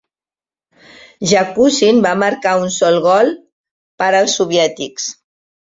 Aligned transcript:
Yakushyn 1.31 2.01
va 2.07 2.15
marcar 2.23 2.55
un 2.63 2.73
sol 2.79 2.99
gol 3.05 3.31
per 4.03 4.11
als 4.23 4.37
soviètics. 4.43 5.11